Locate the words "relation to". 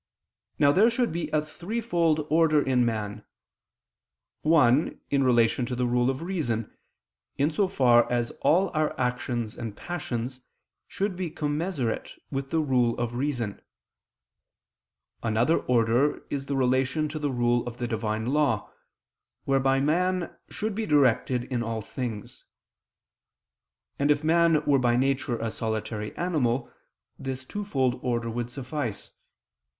5.23-5.75, 16.57-17.19